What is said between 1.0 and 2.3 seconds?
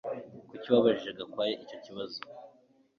Gakwaya icyo kibazo